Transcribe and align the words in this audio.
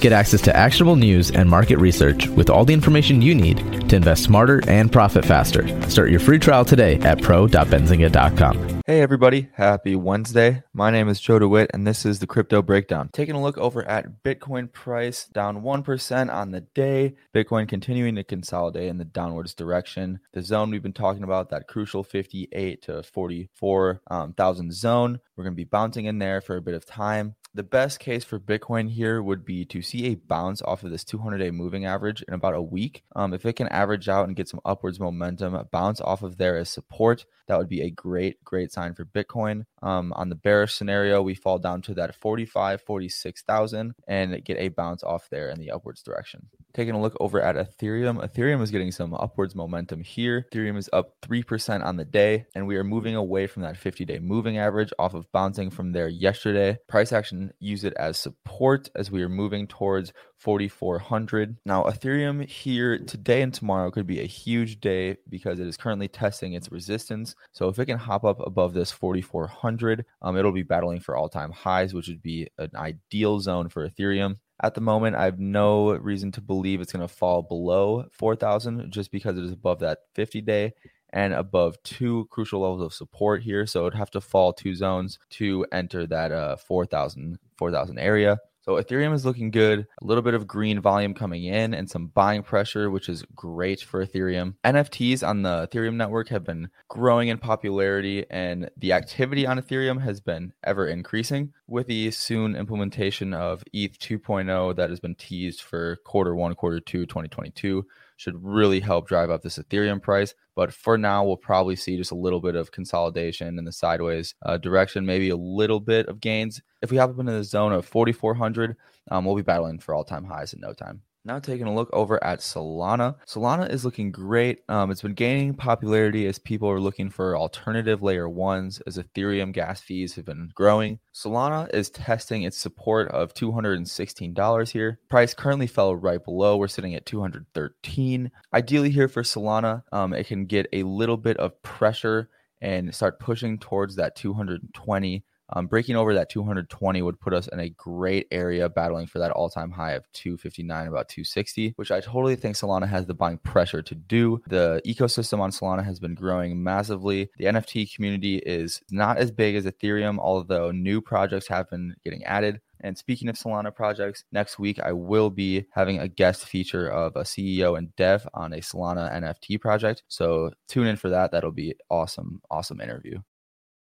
Get 0.00 0.12
access 0.12 0.40
to 0.42 0.56
actionable 0.56 0.94
news 0.94 1.32
and 1.32 1.50
market 1.50 1.78
research 1.78 2.28
with 2.28 2.50
all 2.50 2.64
the 2.64 2.72
information 2.72 3.20
you 3.20 3.34
need 3.34 3.88
to 3.88 3.96
invest 3.96 4.22
smarter 4.22 4.62
and 4.68 4.92
profit 4.92 5.24
faster. 5.24 5.66
Start 5.90 6.10
your 6.10 6.20
free 6.20 6.38
trial 6.38 6.64
today 6.64 7.00
at 7.00 7.20
pro.benzinga.com. 7.20 8.78
Hey 8.86 9.02
everybody, 9.02 9.50
happy 9.54 9.96
Wednesday. 9.96 10.62
My 10.72 10.90
name 10.90 11.08
is 11.08 11.20
Joe 11.20 11.40
DeWitt 11.40 11.72
and 11.74 11.86
this 11.86 12.06
is 12.06 12.20
the 12.20 12.28
Crypto 12.28 12.62
Breakdown. 12.62 13.10
Taking 13.12 13.34
a 13.34 13.42
look 13.42 13.58
over 13.58 13.84
at 13.84 14.22
Bitcoin 14.22 14.72
price 14.72 15.26
down 15.26 15.62
1% 15.62 16.32
on 16.32 16.52
the 16.52 16.60
day. 16.60 17.16
Bitcoin 17.34 17.68
continuing 17.68 18.14
to 18.14 18.24
consolidate 18.24 18.88
in 18.88 18.98
the 18.98 19.04
downwards 19.04 19.52
direction. 19.52 20.20
The 20.32 20.42
zone 20.42 20.70
we've 20.70 20.82
been 20.82 20.92
talking 20.92 21.24
about, 21.24 21.50
that 21.50 21.66
crucial 21.66 22.04
58 22.04 22.82
to 22.82 23.02
44,000 23.02 24.00
um, 24.10 24.72
zone, 24.72 25.20
we're 25.36 25.44
going 25.44 25.54
to 25.54 25.60
be 25.60 25.64
bouncing 25.64 26.06
in 26.06 26.18
there 26.18 26.40
for 26.40 26.56
a 26.56 26.62
bit 26.62 26.74
of 26.74 26.86
time 26.86 27.34
the 27.58 27.64
best 27.64 27.98
case 27.98 28.22
for 28.22 28.38
Bitcoin 28.38 28.88
here 28.88 29.20
would 29.20 29.44
be 29.44 29.64
to 29.64 29.82
see 29.82 30.06
a 30.06 30.14
bounce 30.14 30.62
off 30.62 30.84
of 30.84 30.92
this 30.92 31.02
200 31.02 31.38
day 31.38 31.50
moving 31.50 31.86
average 31.86 32.22
in 32.22 32.32
about 32.32 32.54
a 32.54 32.62
week. 32.62 33.02
Um, 33.16 33.34
if 33.34 33.44
it 33.44 33.54
can 33.54 33.66
average 33.66 34.08
out 34.08 34.28
and 34.28 34.36
get 34.36 34.48
some 34.48 34.60
upwards 34.64 35.00
momentum, 35.00 35.58
bounce 35.72 36.00
off 36.00 36.22
of 36.22 36.38
there 36.38 36.56
as 36.56 36.68
support, 36.68 37.26
that 37.48 37.58
would 37.58 37.68
be 37.68 37.82
a 37.82 37.90
great, 37.90 38.44
great 38.44 38.70
sign 38.70 38.94
for 38.94 39.04
Bitcoin. 39.04 39.64
Um, 39.82 40.12
on 40.12 40.28
the 40.28 40.36
bearish 40.36 40.74
scenario, 40.74 41.20
we 41.20 41.34
fall 41.34 41.58
down 41.58 41.82
to 41.82 41.94
that 41.94 42.14
45, 42.14 42.80
46,000 42.80 43.92
and 44.06 44.44
get 44.44 44.58
a 44.58 44.68
bounce 44.68 45.02
off 45.02 45.28
there 45.28 45.50
in 45.50 45.58
the 45.58 45.72
upwards 45.72 46.00
direction. 46.00 46.46
Taking 46.78 46.94
a 46.94 47.00
look 47.00 47.16
over 47.18 47.42
at 47.42 47.56
Ethereum, 47.56 48.24
Ethereum 48.24 48.62
is 48.62 48.70
getting 48.70 48.92
some 48.92 49.12
upwards 49.12 49.56
momentum 49.56 50.00
here. 50.00 50.46
Ethereum 50.52 50.76
is 50.76 50.88
up 50.92 51.20
3% 51.22 51.84
on 51.84 51.96
the 51.96 52.04
day, 52.04 52.46
and 52.54 52.68
we 52.68 52.76
are 52.76 52.84
moving 52.84 53.16
away 53.16 53.48
from 53.48 53.64
that 53.64 53.76
50 53.76 54.04
day 54.04 54.20
moving 54.20 54.58
average 54.58 54.92
off 54.96 55.12
of 55.12 55.26
bouncing 55.32 55.70
from 55.70 55.90
there 55.90 56.06
yesterday. 56.06 56.78
Price 56.86 57.12
action 57.12 57.52
use 57.58 57.82
it 57.82 57.94
as 57.94 58.16
support 58.16 58.90
as 58.94 59.10
we 59.10 59.24
are 59.24 59.28
moving 59.28 59.66
towards 59.66 60.12
4,400. 60.36 61.56
Now, 61.66 61.82
Ethereum 61.82 62.48
here 62.48 62.96
today 63.00 63.42
and 63.42 63.52
tomorrow 63.52 63.90
could 63.90 64.06
be 64.06 64.20
a 64.20 64.26
huge 64.26 64.78
day 64.78 65.16
because 65.28 65.58
it 65.58 65.66
is 65.66 65.76
currently 65.76 66.06
testing 66.06 66.52
its 66.52 66.70
resistance. 66.70 67.34
So, 67.50 67.66
if 67.66 67.80
it 67.80 67.86
can 67.86 67.98
hop 67.98 68.24
up 68.24 68.38
above 68.38 68.72
this 68.72 68.92
4,400, 68.92 70.04
um, 70.22 70.36
it'll 70.36 70.52
be 70.52 70.62
battling 70.62 71.00
for 71.00 71.16
all 71.16 71.28
time 71.28 71.50
highs, 71.50 71.92
which 71.92 72.06
would 72.06 72.22
be 72.22 72.46
an 72.56 72.70
ideal 72.76 73.40
zone 73.40 73.68
for 73.68 73.88
Ethereum. 73.88 74.36
At 74.62 74.74
the 74.74 74.80
moment, 74.80 75.16
I 75.16 75.24
have 75.24 75.38
no 75.38 75.92
reason 75.92 76.32
to 76.32 76.40
believe 76.40 76.80
it's 76.80 76.92
going 76.92 77.06
to 77.06 77.12
fall 77.12 77.42
below 77.42 78.06
4,000 78.12 78.90
just 78.90 79.12
because 79.12 79.38
it 79.38 79.44
is 79.44 79.52
above 79.52 79.80
that 79.80 79.98
50 80.14 80.40
day 80.40 80.72
and 81.10 81.32
above 81.32 81.82
two 81.84 82.26
crucial 82.30 82.60
levels 82.60 82.82
of 82.82 82.92
support 82.92 83.42
here. 83.42 83.66
So 83.66 83.86
it'd 83.86 83.98
have 83.98 84.10
to 84.10 84.20
fall 84.20 84.52
two 84.52 84.74
zones 84.74 85.18
to 85.30 85.64
enter 85.72 86.06
that 86.06 86.32
uh, 86.32 86.56
4,000 86.56 87.38
4,000 87.56 87.98
area. 87.98 88.38
So 88.68 88.74
Ethereum 88.74 89.14
is 89.14 89.24
looking 89.24 89.50
good. 89.50 89.86
A 90.02 90.04
little 90.04 90.22
bit 90.22 90.34
of 90.34 90.46
green 90.46 90.78
volume 90.80 91.14
coming 91.14 91.44
in 91.44 91.72
and 91.72 91.88
some 91.88 92.08
buying 92.08 92.42
pressure, 92.42 92.90
which 92.90 93.08
is 93.08 93.24
great 93.34 93.80
for 93.80 94.04
Ethereum. 94.04 94.56
NFTs 94.62 95.26
on 95.26 95.40
the 95.40 95.66
Ethereum 95.66 95.94
network 95.94 96.28
have 96.28 96.44
been 96.44 96.68
growing 96.88 97.28
in 97.28 97.38
popularity, 97.38 98.26
and 98.28 98.68
the 98.76 98.92
activity 98.92 99.46
on 99.46 99.58
Ethereum 99.58 100.02
has 100.02 100.20
been 100.20 100.52
ever 100.64 100.86
increasing 100.86 101.54
with 101.68 101.86
the 101.86 102.10
soon 102.10 102.56
implementation 102.56 103.34
of 103.34 103.62
ETH 103.74 103.98
2.0 103.98 104.74
that 104.76 104.88
has 104.88 105.00
been 105.00 105.14
teased 105.14 105.60
for 105.60 105.96
quarter 105.96 106.34
one, 106.34 106.54
quarter 106.54 106.80
two, 106.80 107.04
2022 107.04 107.86
should 108.16 108.42
really 108.42 108.80
help 108.80 109.06
drive 109.06 109.30
up 109.30 109.42
this 109.42 109.58
Ethereum 109.58 110.02
price. 110.02 110.34
But 110.56 110.72
for 110.72 110.96
now, 110.98 111.24
we'll 111.24 111.36
probably 111.36 111.76
see 111.76 111.96
just 111.96 112.10
a 112.10 112.16
little 112.16 112.40
bit 112.40 112.56
of 112.56 112.72
consolidation 112.72 113.58
in 113.58 113.64
the 113.64 113.72
sideways 113.72 114.34
uh, 114.44 114.56
direction, 114.56 115.06
maybe 115.06 115.28
a 115.28 115.36
little 115.36 115.78
bit 115.78 116.06
of 116.08 116.20
gains. 116.20 116.60
If 116.82 116.90
we 116.90 116.96
hop 116.96 117.10
up 117.10 117.18
into 117.20 117.32
the 117.32 117.44
zone 117.44 117.72
of 117.72 117.86
4,400, 117.86 118.76
um, 119.10 119.24
we'll 119.24 119.36
be 119.36 119.42
battling 119.42 119.78
for 119.78 119.94
all 119.94 120.04
time 120.04 120.24
highs 120.24 120.54
in 120.54 120.60
no 120.60 120.72
time. 120.72 121.02
Now 121.28 121.38
taking 121.38 121.66
a 121.66 121.74
look 121.74 121.90
over 121.92 122.24
at 122.24 122.38
Solana. 122.38 123.16
Solana 123.26 123.70
is 123.70 123.84
looking 123.84 124.10
great. 124.10 124.62
Um, 124.66 124.90
it's 124.90 125.02
been 125.02 125.12
gaining 125.12 125.52
popularity 125.52 126.26
as 126.26 126.38
people 126.38 126.70
are 126.70 126.80
looking 126.80 127.10
for 127.10 127.36
alternative 127.36 128.02
layer 128.02 128.26
ones 128.26 128.80
as 128.86 128.96
Ethereum 128.96 129.52
gas 129.52 129.78
fees 129.78 130.14
have 130.14 130.24
been 130.24 130.50
growing. 130.54 131.00
Solana 131.14 131.68
is 131.74 131.90
testing 131.90 132.44
its 132.44 132.56
support 132.56 133.08
of 133.08 133.34
$216 133.34 134.70
here. 134.70 135.00
Price 135.10 135.34
currently 135.34 135.66
fell 135.66 135.94
right 135.94 136.24
below. 136.24 136.56
We're 136.56 136.66
sitting 136.66 136.94
at 136.94 137.04
213. 137.04 138.30
Ideally 138.54 138.90
here 138.90 139.08
for 139.08 139.22
Solana, 139.22 139.82
um, 139.92 140.14
it 140.14 140.28
can 140.28 140.46
get 140.46 140.66
a 140.72 140.84
little 140.84 141.18
bit 141.18 141.36
of 141.36 141.60
pressure 141.60 142.30
and 142.62 142.94
start 142.94 143.20
pushing 143.20 143.58
towards 143.58 143.96
that 143.96 144.16
220 144.16 145.24
um, 145.50 145.66
breaking 145.66 145.96
over 145.96 146.14
that 146.14 146.28
220 146.28 147.02
would 147.02 147.20
put 147.20 147.32
us 147.32 147.48
in 147.48 147.60
a 147.60 147.70
great 147.70 148.26
area 148.30 148.68
battling 148.68 149.06
for 149.06 149.18
that 149.18 149.30
all 149.30 149.48
time 149.48 149.70
high 149.70 149.92
of 149.92 150.10
259, 150.12 150.86
about 150.86 151.08
260, 151.08 151.74
which 151.76 151.90
I 151.90 152.00
totally 152.00 152.36
think 152.36 152.56
Solana 152.56 152.88
has 152.88 153.06
the 153.06 153.14
buying 153.14 153.38
pressure 153.38 153.82
to 153.82 153.94
do. 153.94 154.42
The 154.46 154.82
ecosystem 154.86 155.40
on 155.40 155.50
Solana 155.50 155.84
has 155.84 156.00
been 156.00 156.14
growing 156.14 156.62
massively. 156.62 157.30
The 157.38 157.46
NFT 157.46 157.94
community 157.94 158.38
is 158.38 158.82
not 158.90 159.18
as 159.18 159.30
big 159.30 159.56
as 159.56 159.64
Ethereum, 159.64 160.18
although 160.18 160.70
new 160.70 161.00
projects 161.00 161.48
have 161.48 161.70
been 161.70 161.94
getting 162.04 162.24
added. 162.24 162.60
And 162.80 162.96
speaking 162.96 163.28
of 163.28 163.36
Solana 163.36 163.74
projects, 163.74 164.24
next 164.30 164.58
week 164.58 164.78
I 164.78 164.92
will 164.92 165.30
be 165.30 165.66
having 165.70 165.98
a 165.98 166.08
guest 166.08 166.46
feature 166.46 166.88
of 166.88 167.16
a 167.16 167.22
CEO 167.22 167.76
and 167.76 167.94
dev 167.96 168.28
on 168.34 168.52
a 168.52 168.58
Solana 168.58 169.12
NFT 169.12 169.60
project. 169.60 170.04
So 170.08 170.52
tune 170.68 170.86
in 170.86 170.96
for 170.96 171.08
that. 171.08 171.32
That'll 171.32 171.50
be 171.50 171.74
awesome, 171.90 172.40
awesome 172.50 172.80
interview. 172.80 173.20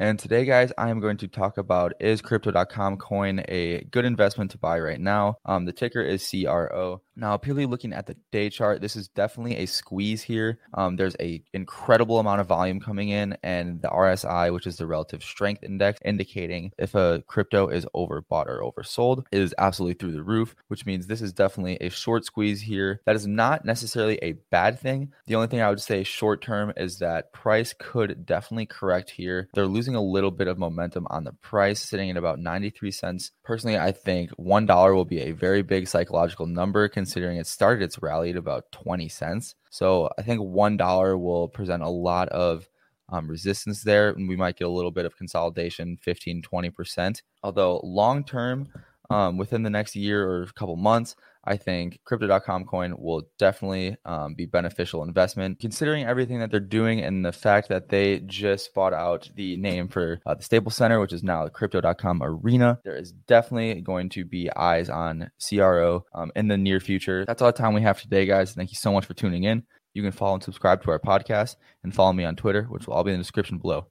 And 0.00 0.18
today, 0.18 0.46
guys, 0.46 0.72
I 0.78 0.88
am 0.88 0.98
going 1.00 1.18
to 1.18 1.28
talk 1.28 1.58
about 1.58 1.92
is 2.00 2.22
crypto.com 2.22 2.96
coin 2.96 3.42
a 3.48 3.82
good 3.90 4.06
investment 4.06 4.50
to 4.52 4.58
buy 4.58 4.80
right 4.80 4.98
now? 4.98 5.36
Um, 5.44 5.66
the 5.66 5.74
ticker 5.74 6.00
is 6.00 6.26
CRO. 6.26 7.02
Now, 7.20 7.36
purely 7.36 7.66
looking 7.66 7.92
at 7.92 8.06
the 8.06 8.16
day 8.32 8.48
chart, 8.48 8.80
this 8.80 8.96
is 8.96 9.08
definitely 9.08 9.56
a 9.58 9.66
squeeze 9.66 10.22
here. 10.22 10.58
Um, 10.72 10.96
there's 10.96 11.16
a 11.20 11.42
incredible 11.52 12.18
amount 12.18 12.40
of 12.40 12.46
volume 12.46 12.80
coming 12.80 13.10
in, 13.10 13.36
and 13.42 13.82
the 13.82 13.88
RSI, 13.88 14.54
which 14.54 14.66
is 14.66 14.78
the 14.78 14.86
relative 14.86 15.22
strength 15.22 15.62
index, 15.62 16.00
indicating 16.02 16.72
if 16.78 16.94
a 16.94 17.22
crypto 17.26 17.68
is 17.68 17.84
overbought 17.94 18.46
or 18.46 18.62
oversold, 18.62 19.26
is 19.30 19.54
absolutely 19.58 19.98
through 19.98 20.12
the 20.12 20.22
roof. 20.22 20.56
Which 20.68 20.86
means 20.86 21.06
this 21.06 21.20
is 21.20 21.34
definitely 21.34 21.76
a 21.82 21.90
short 21.90 22.24
squeeze 22.24 22.62
here. 22.62 23.02
That 23.04 23.16
is 23.16 23.26
not 23.26 23.66
necessarily 23.66 24.18
a 24.22 24.38
bad 24.50 24.80
thing. 24.80 25.12
The 25.26 25.34
only 25.34 25.48
thing 25.48 25.60
I 25.60 25.68
would 25.68 25.82
say 25.82 26.04
short 26.04 26.40
term 26.40 26.72
is 26.78 27.00
that 27.00 27.34
price 27.34 27.74
could 27.78 28.24
definitely 28.24 28.64
correct 28.64 29.10
here. 29.10 29.50
They're 29.52 29.66
losing 29.66 29.94
a 29.94 30.02
little 30.02 30.30
bit 30.30 30.48
of 30.48 30.58
momentum 30.58 31.06
on 31.10 31.24
the 31.24 31.32
price, 31.32 31.82
sitting 31.82 32.08
at 32.08 32.16
about 32.16 32.38
93 32.38 32.90
cents. 32.92 33.32
Personally, 33.44 33.76
I 33.76 33.92
think 33.92 34.30
one 34.38 34.64
dollar 34.64 34.94
will 34.94 35.04
be 35.04 35.20
a 35.20 35.32
very 35.32 35.60
big 35.60 35.86
psychological 35.86 36.46
number 36.46 36.88
it 37.16 37.46
started 37.46 37.84
its 37.84 38.02
rally 38.02 38.30
at 38.30 38.36
about 38.36 38.70
20 38.72 39.08
cents. 39.08 39.54
So 39.70 40.10
I 40.18 40.22
think 40.22 40.40
$1 40.40 41.20
will 41.20 41.48
present 41.48 41.82
a 41.82 41.88
lot 41.88 42.28
of 42.30 42.68
um, 43.10 43.28
resistance 43.28 43.82
there, 43.82 44.10
and 44.10 44.28
we 44.28 44.36
might 44.36 44.56
get 44.56 44.68
a 44.68 44.70
little 44.70 44.90
bit 44.90 45.04
of 45.04 45.16
consolidation, 45.16 45.96
15, 45.96 46.42
20%. 46.42 47.22
Although 47.42 47.80
long 47.82 48.24
term, 48.24 48.68
um, 49.10 49.36
within 49.36 49.62
the 49.62 49.70
next 49.70 49.96
year 49.96 50.26
or 50.26 50.42
a 50.44 50.52
couple 50.52 50.76
months, 50.76 51.16
I 51.44 51.56
think 51.56 52.00
crypto.com 52.04 52.64
coin 52.64 52.94
will 52.98 53.22
definitely 53.38 53.96
um, 54.04 54.34
be 54.34 54.46
beneficial 54.46 55.02
investment 55.02 55.58
considering 55.58 56.04
everything 56.04 56.38
that 56.40 56.50
they're 56.50 56.60
doing 56.60 57.00
and 57.00 57.24
the 57.24 57.32
fact 57.32 57.68
that 57.70 57.88
they 57.88 58.20
just 58.20 58.74
bought 58.74 58.92
out 58.92 59.28
the 59.34 59.56
name 59.56 59.88
for 59.88 60.20
uh, 60.26 60.34
the 60.34 60.42
Staples 60.42 60.76
Center, 60.76 61.00
which 61.00 61.12
is 61.12 61.22
now 61.22 61.44
the 61.44 61.50
crypto.com 61.50 62.22
arena. 62.22 62.78
There 62.84 62.96
is 62.96 63.12
definitely 63.12 63.80
going 63.80 64.10
to 64.10 64.24
be 64.24 64.50
eyes 64.54 64.90
on 64.90 65.30
CRO 65.46 66.04
um, 66.14 66.30
in 66.36 66.48
the 66.48 66.58
near 66.58 66.78
future. 66.78 67.24
That's 67.24 67.42
all 67.42 67.52
the 67.52 67.58
time 67.58 67.74
we 67.74 67.82
have 67.82 68.00
today, 68.00 68.26
guys. 68.26 68.52
Thank 68.52 68.70
you 68.70 68.76
so 68.76 68.92
much 68.92 69.06
for 69.06 69.14
tuning 69.14 69.44
in. 69.44 69.64
You 69.94 70.02
can 70.02 70.12
follow 70.12 70.34
and 70.34 70.42
subscribe 70.42 70.82
to 70.82 70.90
our 70.90 71.00
podcast 71.00 71.56
and 71.82 71.94
follow 71.94 72.12
me 72.12 72.24
on 72.24 72.36
Twitter, 72.36 72.64
which 72.64 72.86
will 72.86 72.94
all 72.94 73.02
be 73.02 73.12
in 73.12 73.18
the 73.18 73.24
description 73.24 73.58
below. 73.58 73.86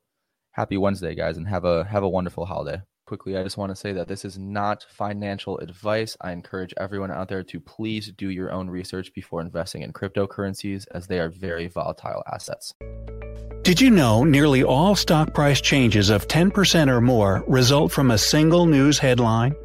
Happy 0.51 0.77
Wednesday, 0.77 1.15
guys, 1.15 1.37
and 1.37 1.47
have 1.47 1.65
a 1.65 1.83
have 1.85 2.03
a 2.03 2.09
wonderful 2.09 2.45
holiday 2.45 2.81
quickly, 3.09 3.35
I 3.35 3.41
just 3.41 3.57
want 3.57 3.71
to 3.71 3.75
say 3.75 3.91
that 3.93 4.07
this 4.07 4.23
is 4.23 4.37
not 4.37 4.85
financial 4.87 5.57
advice. 5.57 6.15
I 6.21 6.31
encourage 6.31 6.75
everyone 6.77 7.09
out 7.09 7.27
there 7.27 7.41
to 7.41 7.59
please 7.59 8.11
do 8.11 8.29
your 8.29 8.51
own 8.51 8.69
research 8.69 9.11
before 9.15 9.41
investing 9.41 9.81
in 9.81 9.93
cryptocurrencies, 9.93 10.85
as 10.91 11.07
they 11.07 11.19
are 11.19 11.29
very 11.29 11.67
volatile 11.67 12.23
assets. 12.31 12.75
Did 13.63 13.81
you 13.81 13.89
know 13.89 14.23
nearly 14.23 14.63
all 14.63 14.95
stock 14.95 15.33
price 15.33 15.59
changes 15.59 16.11
of 16.11 16.27
10% 16.27 16.87
or 16.87 17.01
more 17.01 17.43
result 17.47 17.91
from 17.91 18.11
a 18.11 18.17
single 18.19 18.67
news 18.67 18.99
headline? 18.99 19.55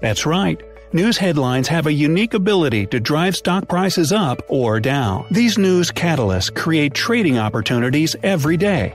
That's 0.00 0.24
right. 0.24 0.62
News 0.92 1.18
headlines 1.18 1.66
have 1.66 1.86
a 1.86 1.92
unique 1.92 2.34
ability 2.34 2.86
to 2.86 3.00
drive 3.00 3.34
stock 3.34 3.66
prices 3.66 4.12
up 4.12 4.40
or 4.48 4.78
down. 4.78 5.26
These 5.32 5.58
news 5.58 5.90
catalysts 5.90 6.54
create 6.54 6.94
trading 6.94 7.38
opportunities 7.38 8.14
every 8.22 8.56
day. 8.56 8.94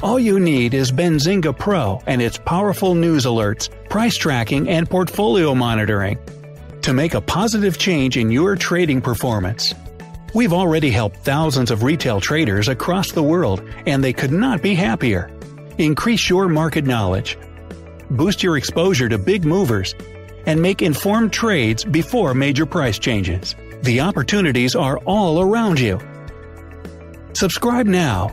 All 0.00 0.20
you 0.20 0.38
need 0.38 0.74
is 0.74 0.92
Benzinga 0.92 1.58
Pro 1.58 2.00
and 2.06 2.22
its 2.22 2.38
powerful 2.38 2.94
news 2.94 3.26
alerts, 3.26 3.68
price 3.88 4.16
tracking, 4.16 4.68
and 4.68 4.88
portfolio 4.88 5.56
monitoring 5.56 6.18
to 6.82 6.92
make 6.92 7.14
a 7.14 7.20
positive 7.20 7.78
change 7.78 8.16
in 8.16 8.30
your 8.30 8.54
trading 8.54 9.00
performance. 9.00 9.74
We've 10.34 10.52
already 10.52 10.90
helped 10.90 11.24
thousands 11.24 11.72
of 11.72 11.82
retail 11.82 12.20
traders 12.20 12.68
across 12.68 13.10
the 13.10 13.24
world, 13.24 13.60
and 13.86 14.04
they 14.04 14.12
could 14.12 14.30
not 14.30 14.62
be 14.62 14.74
happier. 14.74 15.32
Increase 15.78 16.30
your 16.30 16.46
market 16.46 16.84
knowledge, 16.84 17.36
boost 18.10 18.40
your 18.40 18.56
exposure 18.56 19.08
to 19.08 19.18
big 19.18 19.44
movers, 19.44 19.96
and 20.46 20.62
make 20.62 20.80
informed 20.80 21.32
trades 21.32 21.84
before 21.84 22.34
major 22.34 22.66
price 22.66 23.00
changes. 23.00 23.56
The 23.82 24.00
opportunities 24.00 24.76
are 24.76 24.98
all 24.98 25.40
around 25.40 25.80
you. 25.80 25.98
Subscribe 27.32 27.86
now 27.86 28.32